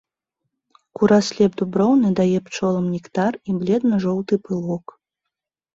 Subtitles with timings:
[0.99, 4.85] Кураслеп дуброўны дае пчолам нектар і бледна-жоўты пылок.